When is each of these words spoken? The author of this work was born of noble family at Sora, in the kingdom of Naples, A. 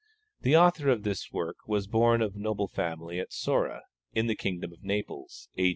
The 0.41 0.57
author 0.57 0.89
of 0.89 1.03
this 1.03 1.31
work 1.31 1.57
was 1.67 1.85
born 1.85 2.23
of 2.23 2.35
noble 2.35 2.67
family 2.67 3.19
at 3.19 3.31
Sora, 3.31 3.83
in 4.13 4.25
the 4.25 4.33
kingdom 4.35 4.73
of 4.73 4.81
Naples, 4.83 5.47
A. 5.59 5.69